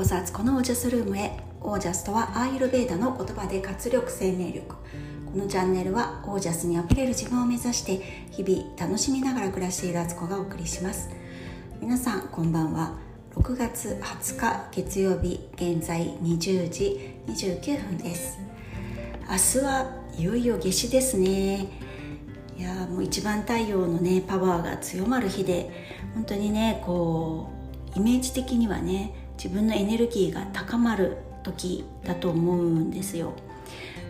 [0.00, 4.76] こそあつこのオージャスルームへオージャスとはアーユルベーダの言葉で活力生命力。
[5.30, 11.10] このチャンネルはオージャスにあふれる自分を目指して日々楽しみながら暮らしているあつこがお送りします。
[11.82, 12.94] 皆さんこんばんは。
[13.34, 18.38] 6月20日月曜日現在20時29分です。
[19.28, 21.68] 明日はいよいよ夏至ですね。
[22.56, 25.70] いやもう一番太陽のねパワーが強まる日で
[26.14, 27.50] 本当にねこ
[27.94, 33.32] うイメージ的にはね自分のエネルギーが高まる時だと思うんですよ。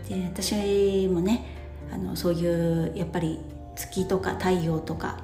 [0.09, 1.47] で私もね
[1.95, 3.39] あのそういうやっぱり
[3.77, 5.21] 月とか太陽とか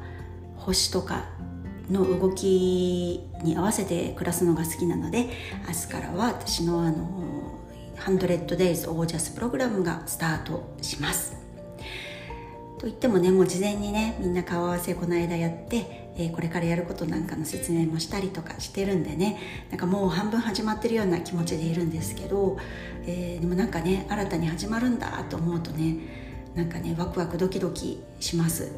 [0.59, 1.25] 星とか
[1.91, 5.29] の動きに合わせて暮らすのが好きなので
[5.67, 7.59] 明日からは私のあの
[7.97, 11.37] 100 days オージャスプログラムがスタートします。
[12.79, 19.39] といってもねもう事前にねみんな顔合わせこの間やって、えー、これからやることなんかの説明もしたりとかしてるんでね。
[19.71, 22.59] なんかもう半分始まってるような気持ちでいるんですけど、
[23.07, 25.97] えー、でもなんかね新たに始まるんだと思うとね
[26.55, 28.73] なんかねワクワクドキドキします。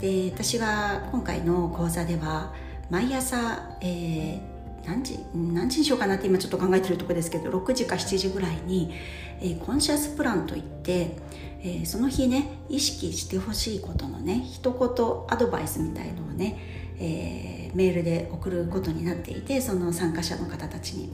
[0.00, 2.52] で私は今回の講座では
[2.90, 4.55] 毎朝、えー
[4.86, 8.92] 何時何時にしようかなって今ちょっと考えてるとこですけど6時か7時ぐらいに、
[9.40, 11.16] えー、コンシャスプランといって、
[11.60, 16.58] えー、その日ね意識してほしいことのね一言アドバイスみたいのをね、
[16.98, 21.12] えー、メールで送ることになっていてその参加者の方たちに。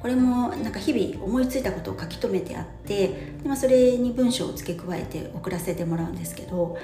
[0.00, 6.78] これもなんか日々思いついたことを書き留めてあってで、まあ、それに文章を付け加えて送らせてもらうんですけど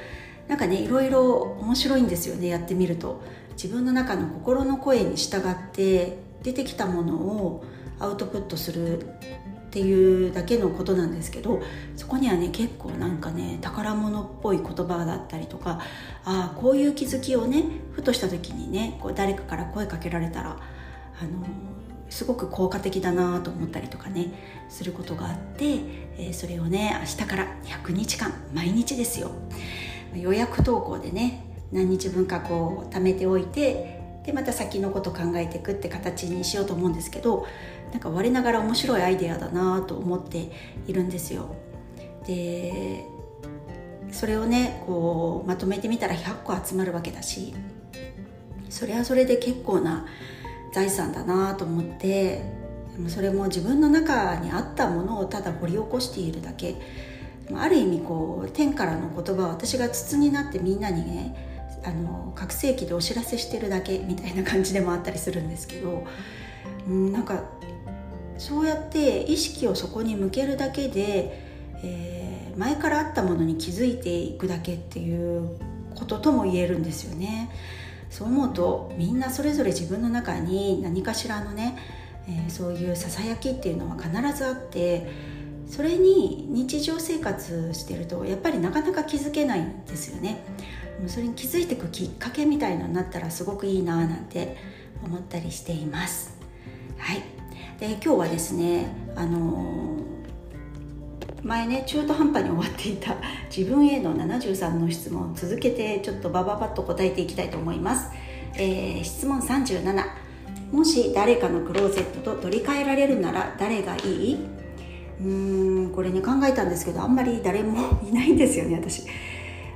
[0.48, 3.22] なんかねいろいろ面白いんですよねやってみると
[3.54, 7.64] 自分の中の心の声に従って出てきたものを
[7.98, 9.06] アウトプットするっ
[9.70, 11.60] ていうだけのことなんですけど
[11.96, 15.80] そこにはね結構なんかね宝物っぽい言葉だったりとか
[16.24, 21.44] ああこういう気づきをねふとした時にねこう誰かから声かけられたらあの
[22.08, 24.32] すごく効果的だなと思ったりとかね
[24.68, 25.80] することがあって、
[26.18, 29.32] え、それをね明日から100日間毎日ですよ。
[30.14, 37.46] 予約投稿でね何日分かこう貯めておいてでまた先のこと考えていくって形にしようと思うんですけど
[37.92, 40.50] なんか我ながら面白いアイデアだなと思って
[40.86, 41.54] いるんですよ。
[42.26, 43.04] で
[44.10, 47.52] それをねこうまとめてみたら100個集まるわけだし
[48.70, 50.06] それはそれで結構な
[50.72, 52.42] 財産だなと思って
[52.92, 56.76] でもそれも自分の中にあったものをただ掘り起こしているだけ
[57.54, 61.53] ある意味こう天からの言葉は私が筒になってみんなにね
[61.84, 66.06] あの拡声器でお知らせしてるだけみたいな感じでもあったりするんですけど、
[66.88, 67.44] うん、なんか
[68.38, 71.38] そうやって意識をそこに向けるだけで、
[71.82, 75.58] えー、前からあったものに気づいていくだけっていう
[75.94, 77.50] こととも言えるんですよね。
[78.10, 81.76] そう思うとみんなそれぞれ自分の中に何かしらのね、
[82.28, 85.10] えー、そういうささやきっていうのは必ずあって
[85.66, 90.44] それに日常生活してるとやっぱりなかなか気づけないんですよね。
[91.06, 94.56] それに気づいていくきっかけみたいなのになったらすごくいいななんて
[95.04, 96.36] 思ったりしています。
[96.98, 97.22] はい。
[97.78, 103.16] で今日はですねあのー、前ね中途半端に終わっていた
[103.54, 108.10] 自分への73の質問を続けてちょっとバババッと答えていきたいと思います、
[108.56, 110.04] えー、質問37
[110.72, 113.98] もし誰かのクローゼットと取り替えられるなら誰がい
[114.32, 114.38] い？
[115.20, 117.78] うーんこれね考えたんですけどあんまり誰も
[118.08, 119.02] いないんですよね私。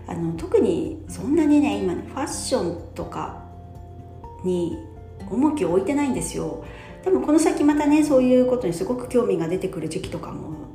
[0.09, 3.45] あの特にそんなにね今ねファッションとか
[4.45, 4.79] に
[5.31, 6.65] 重きを置いてないんですよ。
[7.05, 10.69] でもこの先またねそういうことにすごく興味が出てくる時期とかも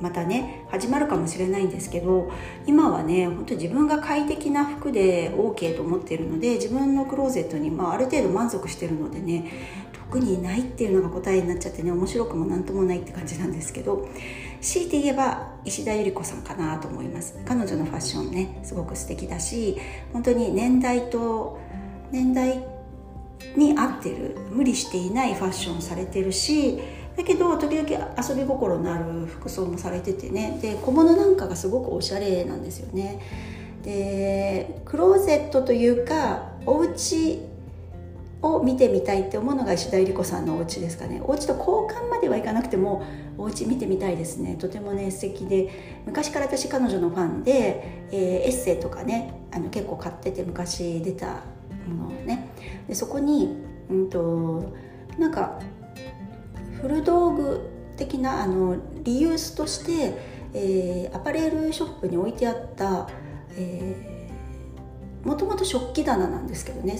[0.00, 2.30] またね始まるかもしれないんですけど
[2.66, 9.50] 今はね本当に自分が快適な服で OK と思っているので自分のクローゼットに、まあ、ある程度満足してるのでね
[9.92, 14.08] 特にないっていうのが答えになっちゃってね面白くも何ともないって感じなんですけど
[14.62, 17.36] 強いて言えば石田ゆり子さんかなと思います。
[17.44, 19.76] 彼女のファッションねすごく素敵だし
[20.12, 21.58] 本当に年代と
[22.10, 22.64] 年代
[23.56, 26.80] に合ってる無理していないファッションされてるし
[27.16, 27.88] だけど時々
[28.28, 33.20] 遊び心のある服装もされててねで小物なんかがすごくおしゃれなんですよね。
[33.82, 37.40] でクローゼットというかお家
[38.42, 41.22] を見てみたいって思うのが石田ゆり子さんのお家ですかね。
[41.24, 43.04] お家と交換まではいかなくても
[43.38, 44.56] お家見てみたいですね。
[44.56, 46.02] とてもね素敵で。
[46.06, 51.44] 昔から私彼女のファンで、えー、エッセイとかねあの結構買ってて昔出た
[51.86, 52.48] ものをね。
[52.88, 53.56] でそこに
[53.88, 54.74] うんと
[55.18, 55.60] なんか
[56.80, 57.60] 古道具
[57.96, 60.18] 的なあのリユースとして、
[60.52, 63.06] えー、アパレルショップに置いてあった
[65.22, 66.98] もともと食器棚なんですけどね。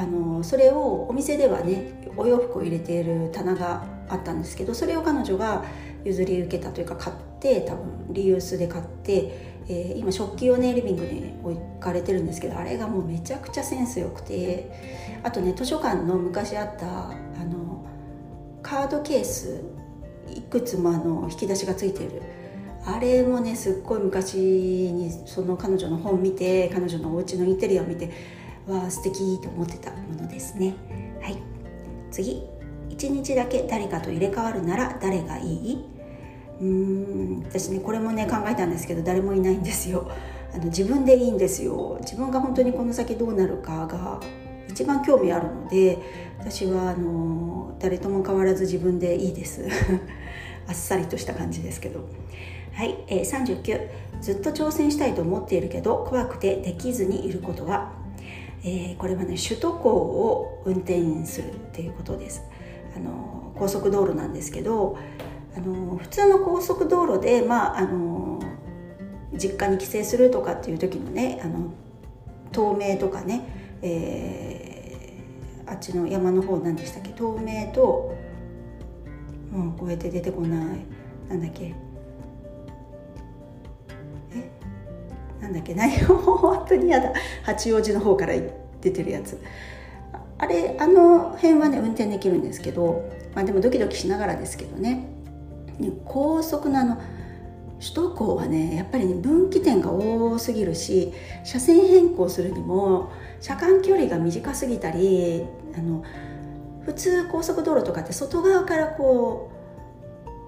[0.00, 5.62] あのそれをお店ではねお洋服を入れている棚があったんですけどそれを彼女が
[6.04, 17.14] 譲り受けたというか買って多分リユースで買って、えー、今食器をねリビングに置かれてるんですけどあれがもうめちゃくちゃセンス良くてあとね図書館の昔あったあ
[17.44, 17.84] の
[18.62, 19.62] カードケース
[20.34, 22.22] いくつもあの引き出しがついてる。
[22.82, 28.10] あれもねすっごい昔にその彼女の本見て彼女のお家のインテリアを見て
[28.70, 30.74] わあ素敵と思ってたものですね。
[31.20, 31.36] はい。
[32.10, 32.42] 次。
[32.88, 35.84] 1日だけ誰かと入れ替わるなら誰がいい？
[36.60, 40.10] うーん私ねこれもね考えたんですけど誰もいないんですよ。
[40.52, 41.98] あの自分でいいんですよ。
[42.00, 44.20] 自分が本当にこの先どうなるかが
[44.68, 45.98] 一番興味あるので
[46.38, 49.66] 私はあの誰とも変わらず自分でいいです。
[50.68, 52.00] あっさりとした感じですけど。
[52.72, 53.80] はい、えー、39
[54.22, 57.92] ずっと挑戦したいと思っているけど怖くてできずにいることは、
[58.62, 62.42] えー、これはね首都高を運転するっていうことです。
[62.94, 64.98] あの高速道路なんですけど
[65.56, 68.40] あの普通の高速道路で、まあ、あの
[69.34, 71.72] 実家に帰省するとかっていう時のねあの
[72.52, 77.12] 東名とかね、えー、あっちの山の方何でしたっけ？
[77.12, 78.14] 東名と
[79.50, 80.80] もうこうやって出てこない。
[81.28, 81.74] なんだっけ？
[85.40, 87.12] なんだっけ内容本当に嫌だ。
[87.42, 88.34] 八王子の方から
[88.80, 89.40] 出てるやつ。
[90.38, 95.06] あれあの辺はね運転できるんですけど、まあ、でもドキドキしながらですけどね。
[96.04, 97.00] 高速のあの
[97.80, 101.14] 首都高はねやっぱり、ね、分岐点が多すぎるし
[101.44, 103.10] 車線変更するにも
[103.40, 106.04] 車間距離が短すぎたりあの
[106.84, 109.50] 普通高速道路とかって外側からこ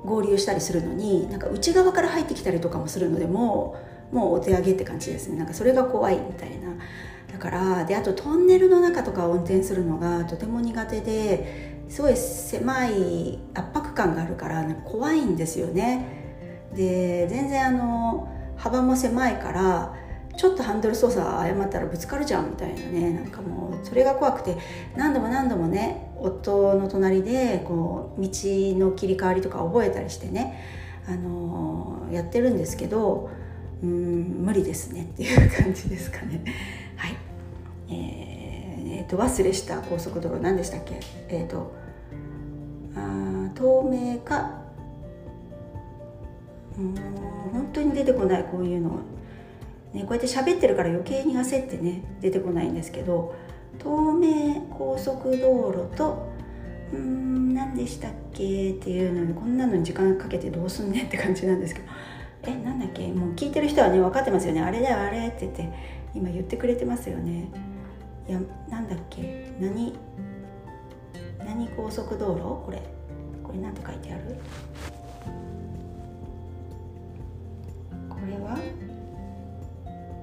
[0.05, 5.37] う合流したりするのになんか内側から入ってきたりとかもするのでもうもうお手上げって感じですね。
[5.37, 6.73] なんかそれが怖いみたいな。
[7.33, 16.21] だからであとトンネルの中とかを運転するのがとても苦手ですごい狭い圧迫感があるから怖いんですよね。
[16.75, 19.95] で全然あの幅も狭いから
[20.37, 23.11] ちょっとハンドル操作誤ったらぶつかるじゃんみたいなね。
[23.11, 24.57] なんかもうそれが怖くて
[24.95, 30.63] 何度も何度もね夫の隣でこう道の切り替わりとか覚えたりしてね
[31.09, 33.31] あのやってるんですけど
[33.83, 36.43] うん無理ですねっていう感じですかね。
[36.97, 37.17] はい。
[37.89, 41.01] えー、えー、と忘れした高速道路何でしたっけ？
[41.29, 41.73] えっ、ー、と
[42.95, 44.63] あ透明か
[46.79, 46.95] うん
[47.53, 48.91] 本当に出てこないこういうの
[49.93, 53.35] ね、こうやって喋ってるから余計に焦ってね出てこないんですけど
[53.79, 56.29] 東名高速道路と
[56.93, 58.71] うーん何でしたっけ？
[58.71, 61.87] っていうのにこんなのに時間かけてどうすんねって感じなんですけど。
[62.45, 63.09] えなんだっけ？
[63.13, 64.61] もう聞いてる人はね分かってますよね。
[64.63, 65.69] あれだよあれって言って
[66.15, 67.49] 今言ってくれてますよね。
[68.29, 69.53] いやなんだっけ？
[69.61, 69.99] 何
[71.39, 72.65] 何高速道路？
[72.65, 72.83] これ。
[73.43, 74.37] これ何て書いてある？
[78.09, 78.57] これは？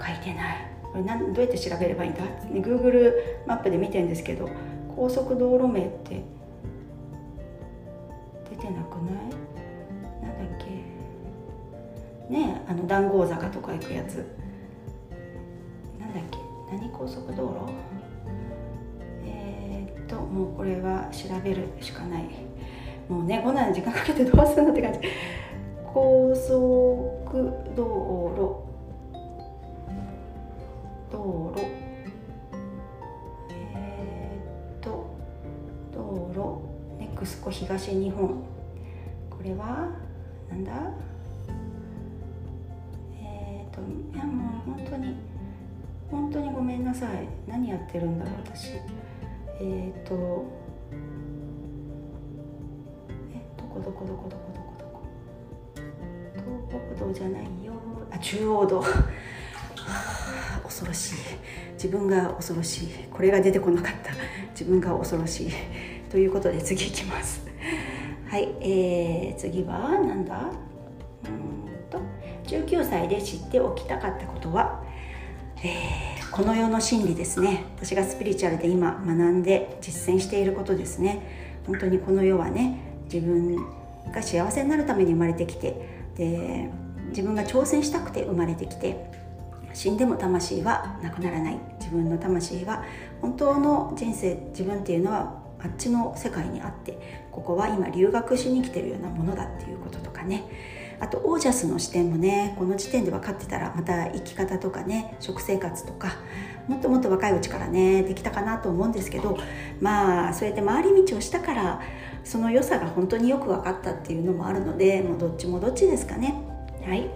[0.01, 0.57] 書いてない。
[0.91, 2.21] これなんどうやって調べればいいんだ
[2.51, 3.13] ？Google
[3.45, 4.49] マップで見てるんですけど
[4.95, 6.23] 高速道路名って
[8.49, 9.38] 出てなくない？
[12.29, 14.25] ねあの談合坂とか行くやつ。
[15.99, 16.37] なんだっけ？
[16.77, 17.73] 何高速道路？
[19.25, 22.29] えー、っともうこれは調べるしかない。
[23.07, 24.99] もうねこんなに時間かけてどうするのって感じ。
[25.91, 28.69] 高速道路。
[31.11, 31.61] 道路。
[33.51, 34.39] え、
[34.77, 35.07] っと
[35.91, 36.59] 道路。
[36.99, 38.43] ネクスコ東日本。
[39.31, 39.89] これは
[40.51, 40.71] なんだ、
[44.13, 45.15] いやもう本当に
[46.11, 47.27] 本当にごめんなさい。
[47.47, 48.73] 何やってるんだろう私。
[49.61, 50.45] えー、っと
[53.31, 55.01] えどこどこどこどこどこ？
[56.37, 57.73] どこ東北道じゃないよ。
[58.11, 58.83] あ中央道。
[60.63, 61.15] 恐ろしい。
[61.73, 62.87] 自分が恐ろしい。
[63.11, 64.11] これが出てこなかった。
[64.51, 65.51] 自分が恐ろしい。
[66.09, 67.45] ということで次いきます。
[68.27, 70.49] はい、えー、次はなんだ？
[71.25, 71.68] うん。
[72.49, 74.83] 19歳で知っておきたかったことは、
[75.63, 77.65] えー、この世の真理ですね。
[77.75, 81.59] 私がスピリチュアルで今学んで実践していることですね。
[81.67, 82.79] 本当にこの世はね
[83.11, 83.55] 自分
[84.11, 86.69] が幸せになるために生まれてきてで
[87.09, 89.11] 自分が挑戦したくて生まれてきて
[89.73, 91.59] 死んでも魂はなくならない。
[91.77, 92.83] 自分の魂は
[93.21, 100.43] 本当の人生自分っていうのはあっちの世界にあってここは今留学しに来てるようなものだっていうこととかね。
[100.99, 106.17] あとオージャスの視点もねこの時点で分かってたらまた生き方とかね食生活とか
[106.67, 109.37] もっともっと若いうちからねできたかなと思うんですけど
[109.81, 111.81] まあそうやって回り道をしたから
[112.23, 116.35] その良さが本当によく分かったっていうのもあるのでもうどっちもどっちですかね。
[116.85, 117.09] はい、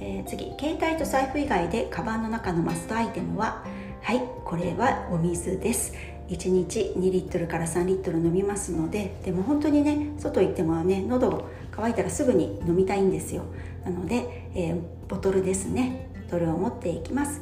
[0.00, 3.64] えー、次携帯と財布以外でカバンの中のマストアイテムは
[4.02, 5.94] はいこれはお水です。
[6.28, 13.44] 1日2リットルから3リットル飲みますのででも本当にね外行ってもね喉乾いたらすぐに飲みたいんですよ。
[13.84, 16.10] なので、えー、ボトルですね。
[16.24, 17.40] ボトルを持っていきます。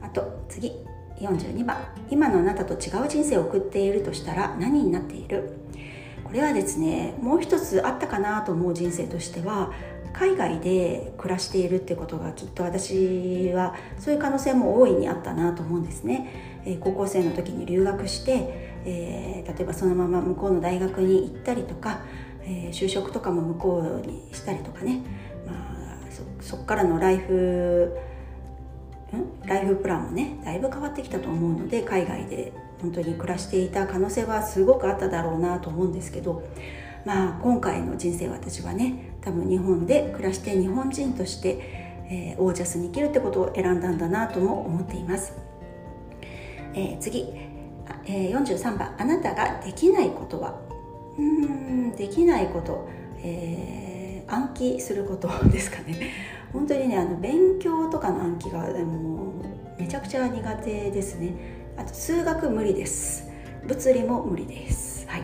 [0.00, 0.72] あと次。
[1.20, 1.76] 42番。
[2.10, 5.52] 今のあなたと違う人生を送っているとしたら何になっている？
[6.24, 9.72] これはですねもう一つあったかなと思う人生としては
[10.12, 18.32] 海外で暮らしているってことがきっと私はそういう可能性も大いにあったなと思うんですね、えー、高校生の時に留学して、
[18.84, 22.00] えー、例えばそのまま向こうの大学に行ったりとか、
[22.46, 25.00] えー、就職とかも向こうにしたりとかね、
[25.46, 25.98] まあ、
[26.40, 27.96] そこからのライフ
[29.46, 36.42] ライフプランもねだいぶ変わってきたと思うので海外で本当に暮らしていた可能性はすごくあっただろうなと思うんですけど
[37.04, 41.58] まあ今回の人生私はね多分日本で暮らして日本人として、
[42.10, 45.34] えー、オージャスに生きるってことを選んだんだなとも思っています、
[46.74, 47.28] えー、次、
[48.06, 48.94] えー、43番。
[48.98, 50.63] あなたができないことは？
[51.22, 52.88] んできないこと、
[53.22, 56.10] えー、暗記すること ですかね。
[56.52, 59.34] 本当にねあの勉強とかの暗記がも
[59.78, 61.34] めちゃくちゃ苦手ですね。
[61.76, 63.28] あと数学無理です。
[63.66, 65.06] 物理も無理です。
[65.08, 65.22] はい。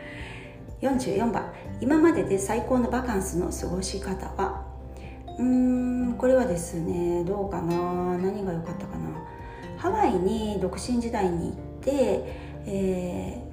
[0.80, 1.52] 44番。
[1.80, 4.64] 今までで最高のバカンスの過ごし方は？
[5.38, 8.16] うーんこれはですねどうかな。
[8.18, 9.06] 何が良かったかな。
[9.76, 12.24] ハワイに独身時代に行って、
[12.66, 13.45] え、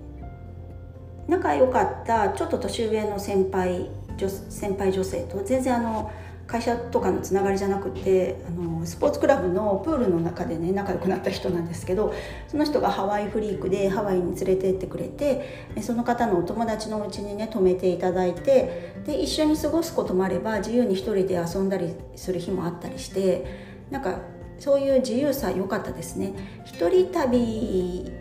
[1.28, 6.12] 仲良かったちょっと年上の先輩女先輩女性と全然あの
[6.46, 12.14] 会社とかのつながりじゃなくてあのスポーツクラブのプールの中でね仲良くなった人なんですけど
[12.48, 23.46] その人がハワイフリークでハワイに連れてってくれてその方のお友達のうちにね泊めていただいてで一緒に過ごすこともあれば自由に一人で遊んだりする日もあったりして
[23.90, 24.20] なんか
[24.60, 26.34] そういう自由さ良かったですね。
[26.66, 28.12] 一人旅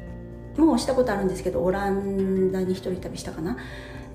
[0.57, 3.57] もうしたことあるんですけどオランダに一人旅したかな。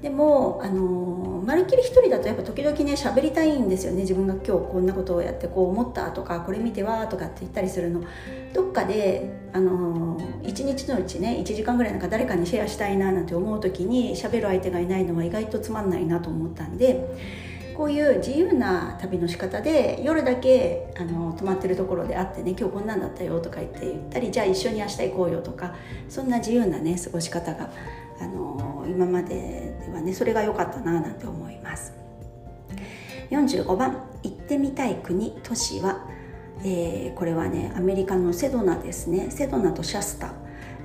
[0.01, 4.01] でもあのまるっきり一人だとやっぱ時々ね喋りたいんですよね。
[4.01, 8.01] 自分が今日こんなことをやってこう思ったとかこれ見てわとかって言ったりするの。
[8.53, 17.07] どっかであの一日のうちね1時間ぐらいなんか誰かにシェアしたいななんて思う時に喋る相手がいないのは意外とつまんないなと思ったんで
[17.77, 25.75] こういう自由な旅の仕方で夜だけあの泊まってるところで会ってね今日こんなんだったよとか言って言ったりじゃあ一緒に明日行こうよとか
[26.09, 27.69] そんな自由なね過ごし方が
[28.19, 31.93] あの今までではねそれが良かったななんて思います。
[33.29, 36.09] 45番行ってみたい国都市は、
[36.63, 39.29] えー、これはねアメリカのセドナですね。
[39.29, 40.33] セドナとシャスタ、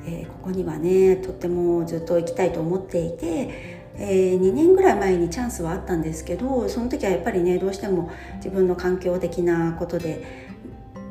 [0.04, 10.52] えー、ここにはねとってもずっと行きたいと思っていてえー、2年ぐらい前にチャンスはあったんですけどその時はやっぱりねどうしても自分の環境的なことで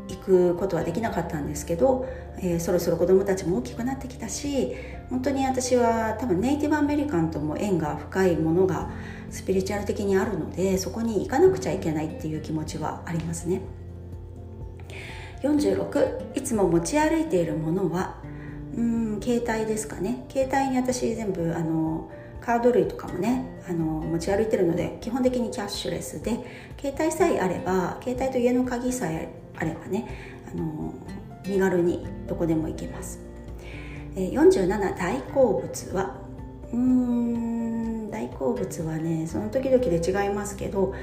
[0.09, 2.07] 行くことはできなかったんですけど、
[2.39, 4.75] えー、そろそろ子どもたちも大きくなってきたし
[5.09, 8.89] 本当に私は多分ネイティブアメリカンとも縁が深いものが
[9.29, 13.61] スピリチュアル的にあるのでそこに行かなくちゃいけないっていう気持ちはありますね。
[15.41, 18.17] 46いつも持ち歩いているものは
[18.77, 20.25] うん携帯ですかね。
[20.29, 22.09] 携帯に私全部あの
[22.41, 26.31] カード類とかもねあの持ち歩いてるので基本的にキャッシュレスで
[26.79, 30.93] 携帯さえあれば携帯と家の鍵さえあればねあの
[31.47, 33.31] 身軽にどこでも行けます。
[34.15, 36.17] 47大好物は
[36.73, 40.93] うーん大好物はねその時々で違いますけど、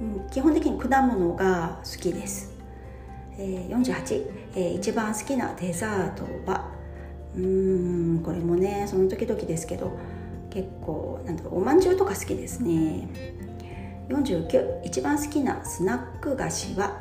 [0.00, 2.52] うん、基本的に果物が好きです、
[3.38, 4.26] えー、48、
[4.56, 6.68] えー、一番好きなデザートは
[7.36, 9.92] うーんこれもねその時々ですけど
[10.50, 13.08] 結構なんだろうおまんじゅうとか好きですね。
[14.08, 16.98] 49一番好きなスナック菓子は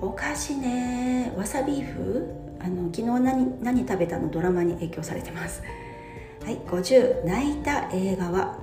[0.00, 2.26] お菓子ねわさビーフ。
[2.58, 5.62] あの昨日何何食べたのドラマに影響されてます。
[6.44, 8.58] はい50泣いた映画は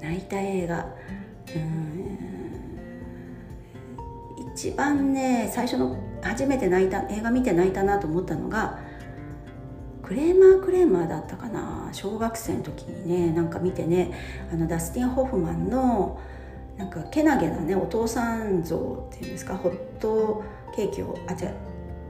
[0.00, 0.86] 泣いた映画。
[1.54, 2.32] うん
[4.54, 8.78] 一番ね最初の初めて泣いた映画見て泣いたなと思ったのが
[10.12, 11.88] クレーマークレーマーだったかな？
[11.92, 14.12] 小学生の時にねなんか見てね
[14.52, 16.20] あのダスティン・ホフマンの
[16.76, 19.56] なんかけなげなねお父さん像っていうんですか？
[19.56, 20.44] ホット
[20.76, 21.54] ケーキをあじゃ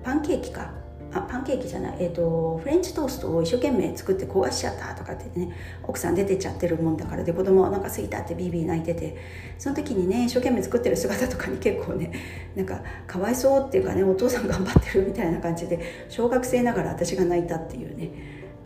[0.02, 0.72] パンケーキか。
[1.14, 9.16] あパンケーキじゃない、えーと、フレンチトーストを一生懸命作って焦がしちゃったとかってね奥さん出てっちゃってるもんだからで子供はお腹すいたってビービー泣いてて
[9.58, 12.12] その時にね一生懸命作ってる姿とかに結構ね
[12.56, 18.10] なんかかわいそうっていうかねお父さん頑張ってるみたいな感じで小学生ながら私が泣いたっていうね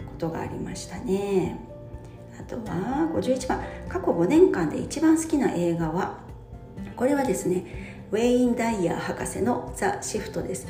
[0.07, 1.59] ことがありましたね。
[2.39, 3.61] あとは51番。
[3.89, 6.19] 過去5年間で一番好きな映画は
[6.97, 7.65] これはですね
[8.13, 10.67] ウェイン・ダイヤー博士の「ザ・シフト」です。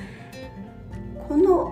[1.28, 1.65] この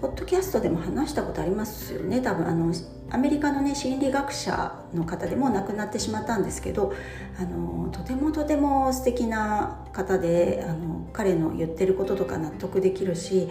[0.00, 2.20] ポッドキャストでも話したことありますよね。
[2.20, 2.72] 多分あの
[3.10, 6.92] アメリカのね心理学者の方でも亡くなってしまったんですけど
[7.36, 13.48] あのとてもとても素敵な方であの彼の言ってることとか納得できるし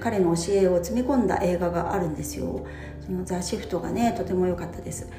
[0.00, 2.66] 彼の教えを詰め込んだ映画があるんですよ。
[3.04, 5.10] そのザ・シフトがねとても良かったです。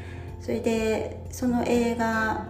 [0.41, 2.47] それでその映画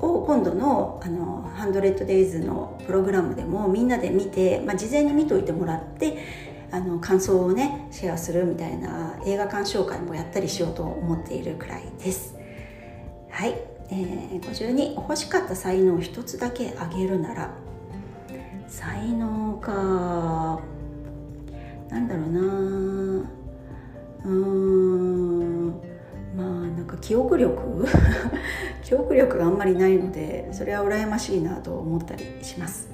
[0.00, 6.18] を今度のあの「100days」のプログラムでもみんなで見て、まあ、事前に見といてもらって
[6.74, 12.34] あの感想をねシェアするみたいな映画鑑賞会もやったりしようと思っているくらいです。
[13.30, 13.54] はい、
[13.90, 17.54] えー、52欲しかった才能を一つだけあげるなら。
[18.66, 20.58] 才能か。
[21.90, 22.40] なんだろうな。
[24.24, 25.68] うーん。
[26.36, 27.86] まあなんか記憶力？
[28.82, 32.88] 記憶力があんまりないのでそれは羨ましいなと思ったりします。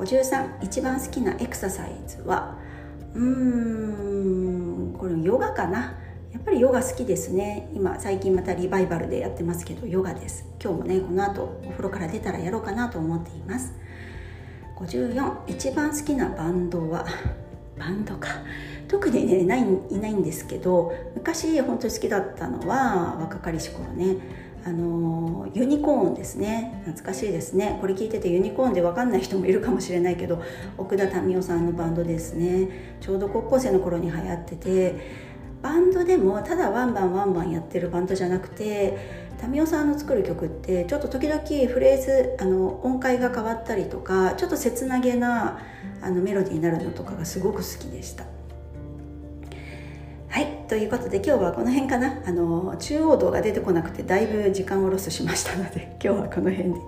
[0.00, 2.66] 53一番好きなエクササイズは？
[3.14, 5.98] うーんこれヨガかな。
[6.32, 7.70] やっぱりヨガ好きですね。
[7.74, 10.46] 今最近またリバイバルでやってますけどヨガです。
[10.62, 13.72] 今日もねこの後お風呂から出たらやろうかなと思っています。
[14.76, 17.06] 54一番好きなバンドは
[17.78, 18.28] バンドか。
[18.88, 24.16] 特にねないいないんですけど昔本当に好きだったのは若かりし頃ね。
[24.64, 26.82] あのユニコーンですね。
[26.84, 27.78] 懐かしいですね。
[27.80, 30.42] これ聞いててユニコーンで分かんない人もいるかもしれないけど
[30.76, 32.96] 奥田民生さんのバンドですね。
[33.00, 35.28] ちょうど高校生の頃に流行ってて
[35.62, 38.96] バンドでもただワンバンワンバンやってるバンドじゃなくて
[39.48, 45.60] 民生さんの作る曲ってちょっと時々フレーズあの音階が変わったりとかちょっと切なげな
[46.00, 48.37] あのメロディーになるのとかがすごく好きでした。
[50.68, 52.20] ということで今日はこの辺かな。
[52.26, 56.80] あの中央道が出てこなくてだいぶ時間をロスしましたので 今日はこの辺で、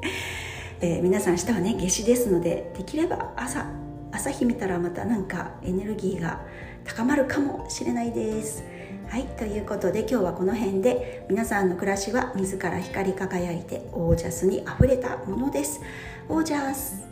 [0.82, 3.64] えー、皆さん明日はね夏至ですのでできれば朝
[4.12, 6.42] 朝日見たらまたなんかエネルギーが
[6.84, 8.62] 高まるかもしれないです。
[9.08, 15.80] はいということで今日はこの辺で皆さんの暮らしは自ら光り輝いてオージャスにあふれたものです。
[16.28, 17.02] オージャス。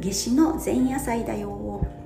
[0.00, 2.01] 夏至の前夜祭だよ。